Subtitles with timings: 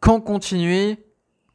[0.00, 0.98] quand continuer,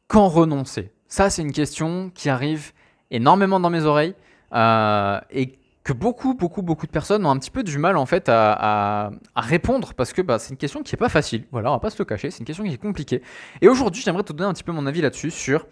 [0.08, 2.72] quand renoncer Ça, c'est une question qui arrive
[3.10, 4.14] énormément dans mes oreilles
[4.52, 8.06] euh, et que beaucoup, beaucoup, beaucoup de personnes ont un petit peu du mal en
[8.06, 11.44] fait à, répondre parce que bah, c'est une question qui n'est pas facile.
[11.50, 13.22] Voilà, on va pas se le cacher, c'est une question qui est compliquée.
[13.60, 15.66] Et aujourd'hui, j'aimerais te donner un petit peu mon avis là-dessus sur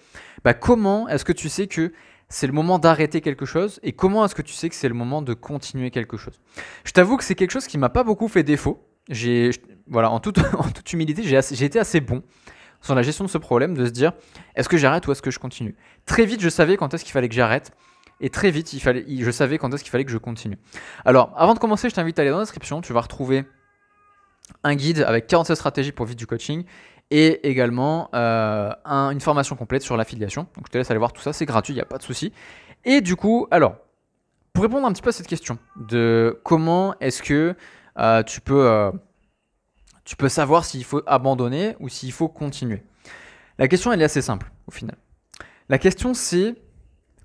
[0.45, 1.93] bah, comment est-ce que tu sais que
[2.29, 4.95] c'est le moment d'arrêter quelque chose et comment est-ce que tu sais que c'est le
[4.95, 6.41] moment de continuer quelque chose.
[6.85, 8.87] Je t'avoue que c'est quelque chose qui m'a pas beaucoup fait défaut.
[9.09, 9.51] J'ai,
[9.89, 12.23] voilà, en toute, en toute humilité, j'ai été assez bon
[12.81, 14.13] sur la gestion de ce problème, de se dire
[14.55, 15.75] est-ce que j'arrête ou est-ce que je continue?
[16.07, 17.73] Très vite, je savais quand est-ce qu'il fallait que j'arrête.
[18.21, 20.59] Et très vite, il fallait, je savais quand est-ce qu'il fallait que je continue.
[21.05, 22.83] Alors, avant de commencer, je t'invite à aller dans la description.
[22.83, 23.45] Tu vas retrouver
[24.63, 26.65] un guide avec 47 stratégies pour vivre du coaching
[27.11, 30.43] et également euh, une formation complète sur l'affiliation.
[30.55, 31.33] Donc, je te laisse aller voir tout ça.
[31.33, 32.33] C'est gratuit, il n'y a pas de souci.
[32.85, 33.77] Et du coup, alors,
[34.53, 37.55] pour répondre un petit peu à cette question de comment est-ce que
[37.99, 38.67] euh, tu peux.
[38.67, 38.91] Euh,
[40.11, 42.83] tu peux savoir s'il faut abandonner ou s'il faut continuer.
[43.59, 44.97] La question, elle est assez simple au final.
[45.69, 46.57] La question, c'est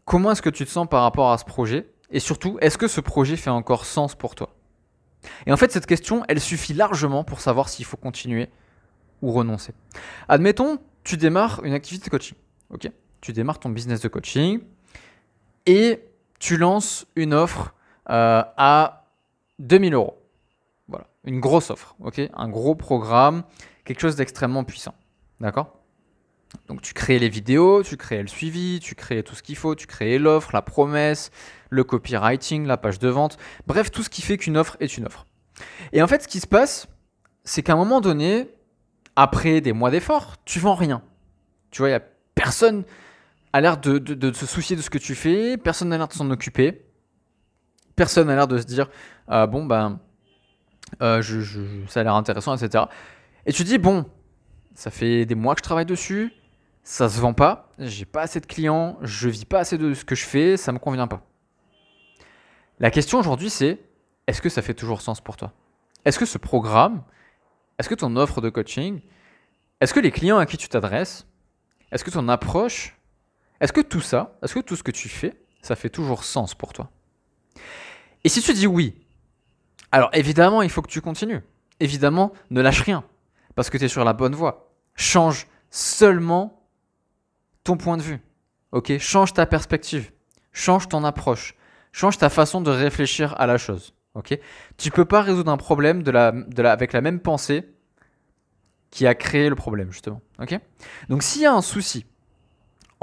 [0.06, 2.88] comment est-ce que tu te sens par rapport à ce projet Et surtout, est-ce que
[2.88, 4.54] ce projet fait encore sens pour toi?
[5.48, 8.50] Et en fait, cette question, elle suffit largement pour savoir s'il faut continuer
[9.24, 9.74] ou renoncer.
[10.30, 12.38] Admettons, tu démarres une activité de coaching.
[12.70, 12.92] Ok?
[13.20, 14.60] Tu démarres ton business de coaching
[15.66, 16.02] et
[16.38, 17.74] tu lances une offre
[18.12, 19.08] euh, à
[19.58, 20.20] 2000 euros
[21.24, 22.22] une grosse offre, ok?
[22.34, 23.44] Un gros programme,
[23.84, 24.94] quelque chose d'extrêmement puissant.
[25.40, 25.80] D'accord?
[26.68, 29.76] Donc tu crées les vidéos, tu crées le suivi, tu crées tout ce qu'il faut,
[29.76, 31.32] tu crées l'offre, la promesse,
[31.70, 35.06] le copywriting, la page de vente, bref, tout ce qui fait qu'une offre est une
[35.06, 35.26] offre.
[35.92, 36.88] Et en fait, ce qui se passe,
[37.44, 38.50] c'est qu'à un moment donné,
[39.16, 41.02] après des mois d'efforts, tu vends rien.
[41.72, 42.02] Tu vois, il a
[42.36, 42.86] personne
[43.54, 46.14] a l'air de, de, se soucier de ce que tu fais, personne n'a l'air de
[46.14, 46.86] s'en occuper,
[47.96, 48.90] personne n'a l'air de se dire,
[49.30, 50.02] ah, bon, ben,
[51.02, 51.22] euh,
[51.88, 52.86] ça a l'air intéressant, etc.
[53.46, 54.06] Et tu dis, bon,
[54.74, 56.34] ça fait des mois que je travaille dessus,
[56.84, 60.06] ça se vend pas, j'ai pas assez de clients, je vis pas assez de ce
[60.06, 61.22] que je fais, ça me convient pas.
[62.80, 63.80] La question aujourd'hui, c'est
[64.28, 65.54] est-ce que ça fait toujours sens pour toi?
[66.04, 67.04] Est-ce que ce programme,
[67.80, 69.02] est-ce que ton offre de coaching,
[69.80, 71.26] est-ce que les clients à qui tu t'adresses,
[71.92, 72.98] est-ce que ton approche,
[73.62, 76.54] est-ce que tout ça, est-ce que tout ce que tu fais, ça fait toujours sens
[76.54, 76.90] pour toi?
[78.24, 79.05] Et si tu dis oui,
[79.92, 81.42] alors évidemment, il faut que tu continues.
[81.80, 83.04] Évidemment, ne lâche rien,
[83.56, 84.72] parce que tu es sur la bonne voie.
[84.96, 86.68] Change seulement
[87.64, 88.20] ton point de vue.
[88.72, 88.98] Ok?
[89.00, 90.12] Change ta perspective.
[90.52, 91.56] Change ton approche.
[91.92, 93.94] Change ta façon de réfléchir à la chose.
[94.14, 94.38] Ok?
[94.78, 96.34] Tu peux pas résoudre un problème de la,
[96.72, 97.70] avec la même pensée
[98.90, 100.22] qui a créé le problème, justement.
[100.40, 100.58] Ok?
[101.10, 102.06] Donc s'il y a un souci,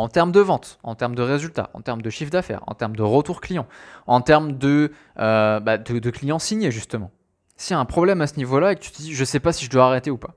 [0.02, 2.96] en termes de vente, en termes de résultats, en termes de chiffre d'affaires, en termes
[2.96, 3.68] de retour client,
[4.08, 4.90] en termes de,
[5.20, 7.12] euh, bah, de, clients signés justement.
[7.56, 9.24] S'il y a un problème à ce niveau-là et que tu te dis je ne
[9.24, 10.34] sais pas si je dois arrêter ou pas,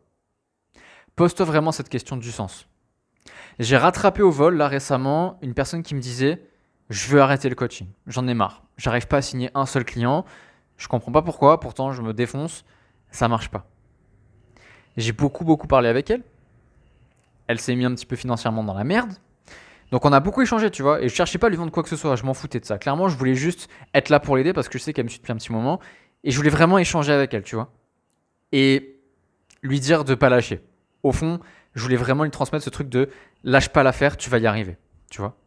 [1.15, 2.67] pose-toi vraiment cette question du sens.
[3.57, 6.47] J'ai rattrapé au vol là récemment une personne qui me disait
[6.91, 10.25] je veux arrêter le coaching, j'en ai marre, j'arrive pas à signer un seul client,
[10.77, 12.65] je comprends pas pourquoi, pourtant je me défonce,
[13.09, 13.65] ça marche pas.
[14.95, 16.21] J'ai beaucoup beaucoup parlé avec elle.
[17.47, 19.13] Elle s'est mis un petit peu financièrement dans la merde.
[19.91, 21.83] Donc on a beaucoup échangé, tu vois, et je cherchais pas à lui vendre quoi
[21.83, 22.77] que ce soit, je m'en foutais de ça.
[22.77, 25.19] Clairement, je voulais juste être là pour l'aider parce que je sais qu'elle me suit
[25.19, 25.79] depuis un petit moment,
[26.23, 27.71] et je voulais vraiment échanger avec elle, tu vois.
[28.51, 28.99] Et
[29.61, 30.61] lui dire de pas lâcher.
[31.03, 31.39] Au fond,
[31.75, 33.09] je voulais vraiment lui transmettre ce truc de
[33.43, 34.77] lâche pas l'affaire, tu vas y arriver,
[35.11, 35.37] tu vois.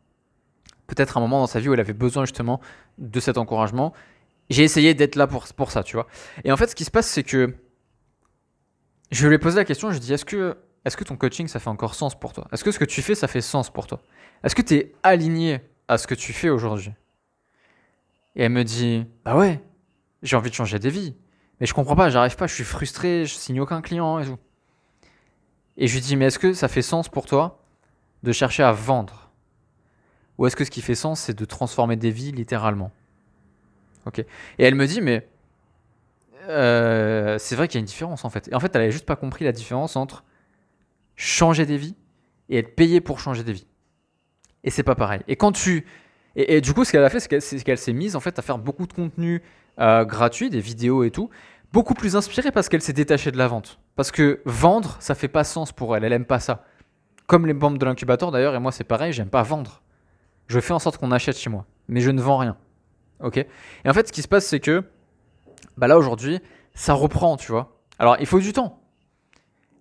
[0.86, 2.60] Peut-être un moment dans sa vie où elle avait besoin justement
[2.96, 3.92] de cet encouragement.
[4.50, 6.06] J'ai essayé d'être là pour, pour ça, tu vois.
[6.44, 7.54] Et en fait, ce qui se passe, c'est que
[9.10, 10.56] je lui ai posé la question, je lui ai dit, est-ce que
[10.88, 12.48] est-ce que ton coaching, ça fait encore sens pour toi?
[12.52, 14.00] Est-ce que ce que tu fais, ça fait sens pour toi?
[14.42, 16.92] Est-ce que tu es aligné à ce que tu fais aujourd'hui?
[18.34, 19.62] Et elle me dit, bah ouais,
[20.22, 21.14] j'ai envie de changer des vies.
[21.60, 24.38] Mais je comprends pas, j'arrive pas, je suis frustré, je signe aucun client et tout.
[25.76, 27.62] Et je lui dis, mais est-ce que ça fait sens pour toi
[28.22, 29.30] de chercher à vendre?
[30.38, 32.92] Ou est-ce que ce qui fait sens, c'est de transformer des vies littéralement?
[34.06, 34.20] Ok.
[34.20, 34.26] Et
[34.58, 35.28] elle me dit, mais
[36.48, 38.48] euh, c'est vrai qu'il y a une différence en fait.
[38.48, 40.24] Et en fait, elle avait juste pas compris la différence entre
[41.18, 41.96] changer des vies
[42.48, 43.66] et être payé pour changer des vies.
[44.64, 45.20] Et c'est pas pareil.
[45.28, 45.84] Et quand tu.
[46.36, 48.58] Et, du coup, ce qu'elle a fait, c'est qu'elle s'est mise en fait à faire
[48.58, 49.42] beaucoup de contenu
[49.80, 51.30] euh, gratuit, des vidéos et tout,
[51.72, 53.80] beaucoup plus inspirée parce qu'elle s'est détachée de la vente.
[53.96, 56.04] Parce que vendre, ça fait pas sens pour elle.
[56.04, 56.64] Elle aime pas ça.
[57.26, 59.82] Comme les bombes de l'incubateur d'ailleurs, et moi c'est pareil, j'aime pas vendre.
[60.46, 62.56] Je fais en sorte qu'on achète chez moi, mais je ne vends rien.
[63.20, 63.38] Ok?
[63.38, 63.48] Et
[63.88, 64.84] en fait, ce qui se passe, c'est que
[65.76, 66.40] bah là aujourd'hui,
[66.74, 67.76] ça reprend, tu vois.
[67.98, 68.80] Alors, il faut du temps.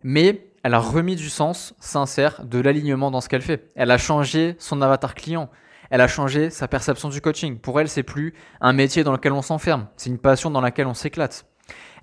[0.02, 3.70] Mais elle a remis du sens sincère, de l'alignement dans ce qu'elle fait.
[3.76, 5.50] Elle a changé son avatar client.
[5.90, 7.60] Elle a changé sa perception du coaching.
[7.60, 9.88] Pour elle, c'est plus un métier dans lequel on s'enferme.
[9.96, 11.46] C'est une passion dans laquelle on s'éclate.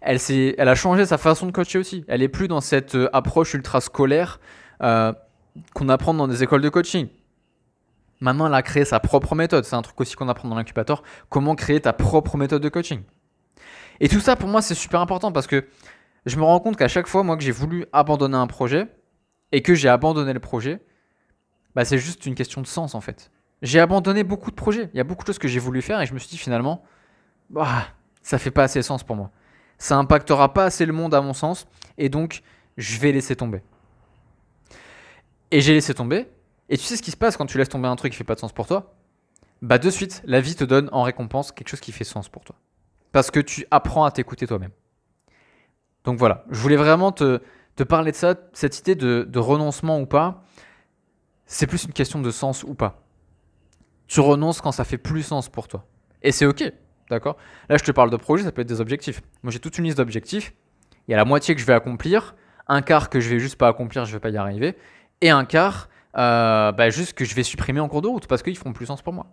[0.01, 0.19] Elle,
[0.59, 2.05] elle a changé sa façon de coacher aussi.
[2.09, 4.41] Elle est plus dans cette euh, approche ultra scolaire
[4.83, 5.13] euh,
[5.75, 7.09] qu'on apprend dans des écoles de coaching.
[8.21, 9.65] Maintenant, elle a créé sa propre méthode.
[9.65, 11.03] C'est un truc aussi qu'on apprend dans l'incubateur.
[11.29, 13.03] Comment créer ta propre méthode de coaching.
[14.01, 15.67] Et tout ça, pour moi, c'est super important parce que
[16.27, 18.89] je me rends compte qu'à chaque fois, moi, que j'ai voulu abandonner un projet
[19.53, 20.81] et que j'ai abandonné le projet,
[21.75, 23.31] bah, c'est juste une question de sens en fait.
[23.63, 24.91] J'ai abandonné beaucoup de projets.
[24.95, 26.39] Il y a beaucoup de choses que j'ai voulu faire et je me suis dit
[26.39, 26.83] finalement,
[27.51, 27.89] bah,
[28.23, 29.31] ça fait pas assez sens pour moi.
[29.79, 31.67] Ça impactera pas assez le monde à mon sens
[31.99, 32.43] et donc
[32.77, 33.63] je vais laisser tomber.
[35.51, 36.29] Et j'ai laissé tomber.
[36.69, 38.25] Et tu sais ce qui se passe quand tu laisses tomber un truc qui fait
[38.25, 38.95] pas de sens pour toi?
[39.63, 42.45] Bah de suite, la vie te donne en récompense quelque chose qui fait sens pour
[42.45, 42.57] toi.
[43.13, 44.73] Parce que tu apprends à t'écouter toi-même.
[46.05, 47.41] Donc voilà, je voulais vraiment te,
[47.89, 50.45] parler de ça, cette idée de, renoncement ou pas.
[51.47, 53.03] C'est plus une question de sens ou pas.
[54.07, 55.87] Tu renonces quand ça fait plus sens pour toi.
[56.23, 56.73] Et c'est ok,
[57.11, 57.37] d'accord?
[57.69, 59.23] Là, je te parle de projet, ça peut être des objectifs.
[59.43, 60.55] Moi, j'ai toute une liste d'objectifs.
[61.07, 62.35] Il y a la moitié que je vais accomplir,
[62.67, 64.77] un quart que je vais juste pas accomplir, je vais pas y arriver,
[65.21, 68.43] et un quart, euh, bah, juste que je vais supprimer en cours de route parce
[68.43, 69.27] qu'ils feront plus sens pour moi.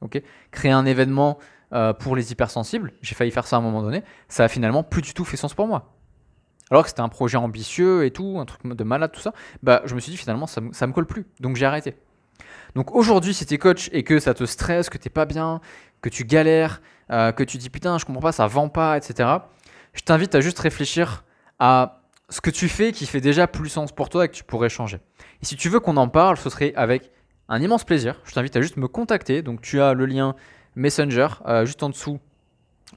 [0.00, 0.20] Ok?
[0.50, 1.38] Créer un événement
[1.72, 4.82] euh, pour les hypersensibles, j'ai failli faire ça à un moment donné, ça a finalement
[4.82, 5.94] plus du tout fait sens pour moi.
[6.70, 9.32] Alors que c'était un projet ambitieux et tout, un truc de malade, tout ça,
[9.62, 11.26] bah, je me suis dit finalement ça, ça me colle plus.
[11.40, 11.96] Donc j'ai arrêté.
[12.74, 15.60] Donc aujourd'hui, si tu es coach et que ça te stresse, que t'es pas bien,
[16.00, 16.80] que tu galères,
[17.10, 19.28] euh, que tu dis putain, je comprends pas, ça vend pas, etc.,
[19.92, 21.24] je t'invite à juste réfléchir
[21.58, 24.42] à ce que tu fais qui fait déjà plus sens pour toi et que tu
[24.42, 24.98] pourrais changer.
[25.40, 27.12] Et si tu veux qu'on en parle, ce serait avec
[27.48, 28.20] un immense plaisir.
[28.24, 29.42] Je t'invite à juste me contacter.
[29.42, 30.34] Donc tu as le lien
[30.74, 32.18] Messenger euh, juste en dessous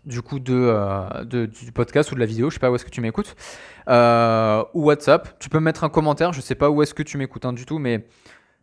[0.07, 2.85] du coup euh, de, du podcast ou de la vidéo, je sais pas où est-ce
[2.85, 3.35] que tu m'écoutes,
[3.87, 5.37] ou WhatsApp.
[5.39, 7.65] Tu peux mettre un commentaire, je sais pas où est-ce que tu m'écoutes hein, du
[7.65, 8.07] tout, mais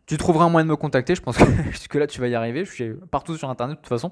[0.05, 1.15] tu trouveras un moyen de me contacter.
[1.15, 2.65] Je pense que jusque là, tu vas y arriver.
[2.65, 4.11] Je suis partout sur Internet de toute façon.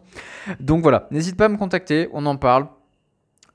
[0.59, 2.09] Donc voilà, n'hésite pas à me contacter.
[2.13, 2.67] On en parle.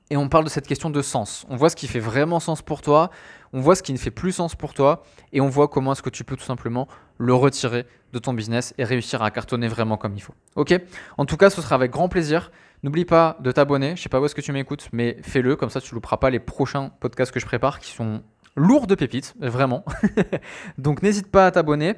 [0.09, 1.45] Et on parle de cette question de sens.
[1.49, 3.11] On voit ce qui fait vraiment sens pour toi.
[3.53, 5.03] On voit ce qui ne fait plus sens pour toi.
[5.33, 8.73] Et on voit comment est-ce que tu peux tout simplement le retirer de ton business
[8.77, 10.33] et réussir à cartonner vraiment comme il faut.
[10.55, 10.73] Ok?
[11.17, 12.51] En tout cas, ce sera avec grand plaisir.
[12.81, 13.95] N'oublie pas de t'abonner.
[13.95, 15.55] Je sais pas où est-ce que tu m'écoutes, mais fais-le.
[15.55, 18.23] Comme ça, tu ne louperas pas les prochains podcasts que je prépare qui sont
[18.55, 19.85] lourd de pépites, vraiment.
[20.77, 21.95] Donc n'hésite pas à t'abonner.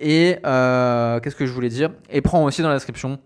[0.00, 1.90] Et euh, qu'est-ce que je voulais dire?
[2.10, 3.20] Et prends aussi dans la description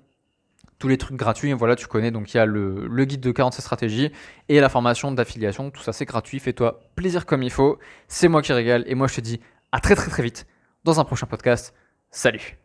[0.78, 1.52] tous les trucs gratuits.
[1.52, 2.10] Voilà, tu connais.
[2.10, 4.12] Donc il y a le, guide de 47 stratégies
[4.48, 5.70] et la formation d'affiliation.
[5.70, 6.38] Tout ça, c'est gratuit.
[6.38, 7.78] Fais-toi plaisir comme il faut.
[8.08, 8.84] C'est moi qui régale.
[8.86, 9.40] Et moi, je te dis
[9.72, 10.46] à très très très vite
[10.84, 11.74] dans un prochain podcast.
[12.10, 12.58] Salut